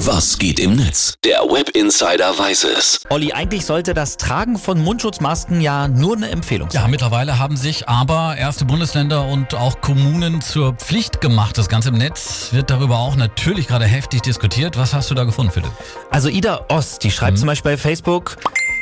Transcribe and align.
Was 0.00 0.38
geht 0.38 0.60
im 0.60 0.76
Netz? 0.76 1.14
Der 1.24 1.38
Web 1.38 1.70
Insider 1.70 2.38
weiß 2.38 2.64
es. 2.64 3.00
Olli, 3.08 3.32
eigentlich 3.32 3.64
sollte 3.64 3.94
das 3.94 4.18
Tragen 4.18 4.58
von 4.58 4.78
Mundschutzmasken 4.78 5.62
ja 5.62 5.88
nur 5.88 6.16
eine 6.16 6.28
Empfehlung 6.28 6.70
sein. 6.70 6.82
Ja, 6.82 6.88
mittlerweile 6.88 7.38
haben 7.38 7.56
sich 7.56 7.88
aber 7.88 8.36
erste 8.36 8.66
Bundesländer 8.66 9.26
und 9.26 9.54
auch 9.54 9.80
Kommunen 9.80 10.42
zur 10.42 10.74
Pflicht 10.74 11.22
gemacht. 11.22 11.56
Das 11.56 11.70
Ganze 11.70 11.88
im 11.88 11.94
Netz 11.94 12.48
wird 12.52 12.68
darüber 12.68 12.98
auch 12.98 13.16
natürlich 13.16 13.68
gerade 13.68 13.86
heftig 13.86 14.20
diskutiert. 14.20 14.76
Was 14.76 14.92
hast 14.92 15.10
du 15.10 15.14
da 15.14 15.24
gefunden, 15.24 15.50
Philipp? 15.50 15.72
Also 16.10 16.28
Ida 16.28 16.66
Ost, 16.68 17.02
die 17.02 17.10
schreibt 17.10 17.38
zum 17.38 17.46
Beispiel 17.46 17.72
bei 17.72 17.78
Facebook, 17.78 18.36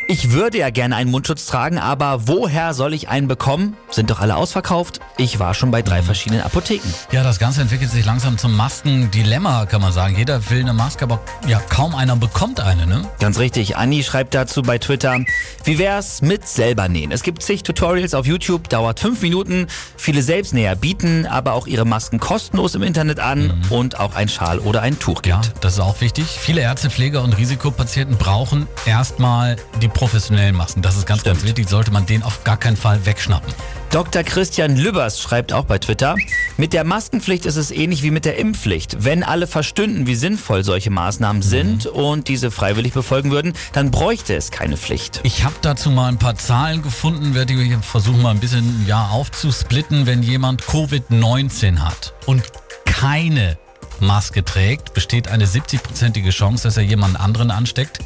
ich 0.09 0.33
würde 0.33 0.59
ja 0.59 0.71
gerne 0.71 0.97
einen 0.97 1.11
Mundschutz 1.11 1.47
tragen, 1.47 1.79
aber 1.79 2.27
woher 2.29 2.75
soll 2.75 2.95
ich 2.95 3.09
einen 3.09 3.29
bekommen? 3.29 3.77
Sind 3.91 4.11
doch 4.11 4.21
alle 4.21 4.37
ausverkauft. 4.37 5.01
Ich 5.17 5.39
war 5.39 5.55
schon 5.55 5.71
bei 5.71 5.83
drei 5.83 6.03
verschiedenen 6.03 6.43
Apotheken. 6.43 6.89
Ja, 7.13 7.23
das 7.23 7.39
Ganze 7.39 7.63
entwickelt 7.63 7.91
sich 7.91 8.05
langsam 8.05 8.37
zum 8.39 8.57
Maskendilemma, 8.57 9.67
kann 9.67 9.81
man 9.81 9.93
sagen. 9.93 10.17
Jeder 10.17 10.51
will 10.51 10.61
eine 10.61 10.75
Maske, 10.75 11.05
aber 11.05 11.21
ja, 11.47 11.61
kaum 11.69 11.95
einer 11.95 12.17
bekommt 12.17 12.61
eine, 12.61 12.87
ne? 12.87 13.09
Ganz 13.21 13.39
richtig. 13.39 13.77
Anni 13.77 14.03
schreibt 14.03 14.35
dazu 14.35 14.63
bei 14.63 14.79
Twitter, 14.79 15.21
wie 15.65 15.79
wär's 15.79 16.23
mit 16.23 16.47
selber 16.47 16.89
nähen? 16.89 17.13
Es 17.13 17.23
gibt 17.23 17.43
zig 17.43 17.63
Tutorials 17.63 18.15
auf 18.15 18.27
YouTube, 18.27 18.69
dauert 18.69 19.01
fünf 19.01 19.23
Minuten. 19.23 19.67
Viele 19.97 20.23
Selbstnäher 20.23 20.77
bieten 20.77 21.27
aber 21.27 21.53
auch 21.53 21.67
ihre 21.67 21.85
Masken 21.85 22.21
kostenlos 22.21 22.75
im 22.75 22.83
Internet 22.83 23.21
an 23.21 23.63
und 23.71 23.99
auch 24.01 24.15
ein 24.15 24.29
Schal 24.29 24.59
oder 24.59 24.83
ein 24.83 24.99
Tuch 24.99 25.23
gibt. 25.23 25.47
Ja, 25.47 25.53
das 25.61 25.75
ist 25.75 25.81
auch 25.81 26.01
wichtig. 26.01 26.27
Viele 26.27 26.61
Ärzte, 26.61 26.91
Pfleger 26.91 27.23
und 27.23 27.39
Risikopatienten 27.39 28.17
brauchen 28.17 28.67
erstmal 28.87 29.57
die 29.81 29.89
professionellen 29.95 30.55
Masken. 30.55 30.83
Das 30.83 30.97
ist 30.97 31.07
ganz, 31.07 31.23
ganz 31.23 31.39
Stimmt. 31.39 31.57
wichtig. 31.57 31.71
Sollte 31.71 31.91
man 31.91 32.05
den 32.05 32.23
auf 32.23 32.45
gar 32.45 32.59
keinen 32.59 32.77
Fall 32.77 33.07
wegschnappen. 33.07 33.55
Dr. 33.91 34.25
Christian 34.25 34.77
Lübbers 34.77 35.21
schreibt 35.21 35.53
auch 35.53 35.67
bei 35.67 35.79
Twitter, 35.79 36.17
mit 36.57 36.73
der 36.73 36.83
Maskenpflicht 36.83 37.47
ist 37.47 37.55
es 37.55 37.71
ähnlich 37.71 38.03
wie 38.03 38.11
mit 38.11 38.25
der 38.25 38.39
Impfpflicht. 38.39 39.05
Wenn 39.05 39.23
alle 39.23 39.47
verstünden, 39.47 40.09
wie 40.09 40.17
sinnvoll 40.17 40.65
solche 40.65 40.91
Maßnahmen 40.91 41.43
sind 41.43 41.87
und 41.87 42.27
diese 42.27 42.51
freiwillig 42.51 42.93
befolgen 42.93 43.31
würden, 43.31 43.53
dann 43.73 43.93
bräuchte 43.93 44.35
es 44.35 44.51
keine 44.51 44.77
Pflicht. 44.77 45.21
Ich 45.23 45.45
habe 45.45 45.55
dazu 45.63 45.91
mal 45.91 46.09
ein 46.09 46.19
paar 46.19 46.35
Zahlen 46.35 46.83
gefunden, 46.83 47.35
werde 47.35 47.53
ich 47.53 47.73
versuchen 47.83 48.21
mal 48.21 48.33
ein 48.33 48.41
bisschen 48.41 48.85
ja, 48.89 49.07
aufzusplitten. 49.09 50.07
Wenn 50.07 50.25
jemand 50.25 50.63
Covid-19 50.63 51.79
hat 51.79 52.15
und 52.27 52.43
keine 52.85 53.59
Maske 54.01 54.45
trägt, 54.45 54.95
besteht 54.95 55.29
eine 55.29 55.47
70-prozentige 55.47 56.31
Chance, 56.31 56.65
dass 56.65 56.77
er 56.77 56.83
jemanden 56.83 57.17
anderen 57.17 57.51
ansteckt. 57.51 57.99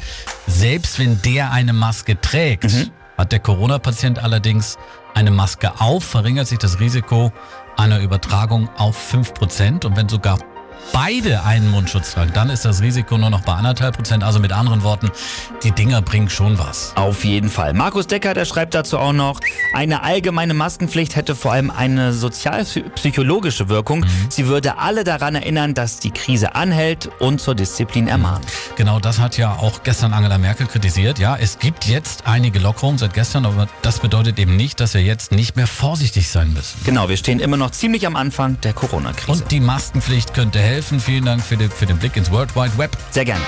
Selbst 0.47 0.99
wenn 0.99 1.21
der 1.21 1.51
eine 1.51 1.73
Maske 1.73 2.19
trägt, 2.19 2.91
hat 3.17 3.31
der 3.31 3.39
Corona-Patient 3.39 4.19
allerdings 4.19 4.77
eine 5.13 5.31
Maske 5.31 5.79
auf, 5.79 6.03
verringert 6.03 6.47
sich 6.47 6.59
das 6.59 6.79
Risiko 6.79 7.31
einer 7.77 7.99
Übertragung 7.99 8.69
auf 8.77 8.97
5%. 9.13 9.85
Und 9.85 9.95
wenn 9.95 10.09
sogar 10.09 10.39
beide 10.93 11.43
einen 11.43 11.69
Mundschutz 11.69 12.13
tragen, 12.13 12.31
dann 12.33 12.49
ist 12.49 12.65
das 12.65 12.81
Risiko 12.81 13.17
nur 13.17 13.29
noch 13.29 13.41
bei 13.41 13.53
anderthalb 13.53 13.95
Prozent. 13.95 14.23
Also 14.23 14.39
mit 14.39 14.51
anderen 14.51 14.83
Worten, 14.83 15.11
die 15.63 15.71
Dinger 15.71 16.01
bringen 16.01 16.29
schon 16.29 16.57
was. 16.59 16.93
Auf 16.95 17.23
jeden 17.23 17.49
Fall. 17.49 17.73
Markus 17.73 18.07
Decker, 18.07 18.33
der 18.33 18.45
schreibt 18.45 18.73
dazu 18.73 18.97
auch 18.97 19.13
noch, 19.13 19.39
eine 19.73 20.03
allgemeine 20.03 20.53
Maskenpflicht 20.53 21.15
hätte 21.15 21.35
vor 21.35 21.51
allem 21.53 21.71
eine 21.71 22.13
sozialpsychologische 22.13 23.69
Wirkung. 23.69 24.05
Sie 24.29 24.47
würde 24.47 24.77
alle 24.77 25.03
daran 25.03 25.35
erinnern, 25.35 25.73
dass 25.73 25.99
die 25.99 26.11
Krise 26.11 26.55
anhält 26.55 27.09
und 27.19 27.39
zur 27.39 27.55
Disziplin 27.55 28.07
ermahnen. 28.07 28.45
Genau 28.75 28.99
das 28.99 29.19
hat 29.19 29.37
ja 29.37 29.53
auch 29.53 29.83
gestern 29.83 30.13
Angela 30.13 30.37
Merkel 30.37 30.67
kritisiert. 30.67 31.19
Ja, 31.19 31.35
es 31.35 31.59
gibt 31.59 31.85
jetzt 31.85 32.25
einige 32.25 32.59
Lockerungen 32.59 32.97
seit 32.97 33.13
gestern, 33.13 33.45
aber 33.45 33.67
das 33.81 33.99
bedeutet 33.99 34.39
eben 34.39 34.55
nicht, 34.55 34.79
dass 34.79 34.93
wir 34.93 35.01
jetzt 35.01 35.31
nicht 35.31 35.55
mehr 35.55 35.67
vorsichtig 35.67 36.29
sein 36.29 36.53
müssen. 36.53 36.79
Genau, 36.85 37.09
wir 37.09 37.17
stehen 37.17 37.39
immer 37.39 37.57
noch 37.57 37.71
ziemlich 37.71 38.07
am 38.07 38.15
Anfang 38.15 38.59
der 38.61 38.73
Corona-Krise. 38.73 39.43
Und 39.43 39.51
die 39.51 39.59
Maskenpflicht 39.59 40.33
könnte 40.33 40.59
helfen. 40.59 40.68
Vielen 40.99 41.25
Dank 41.25 41.43
den, 41.57 41.69
für 41.69 41.85
den 41.85 41.97
Blick 41.97 42.15
ins 42.15 42.31
World 42.31 42.55
Wide 42.55 42.77
Web. 42.77 42.91
Sehr 43.11 43.25
gerne. 43.25 43.43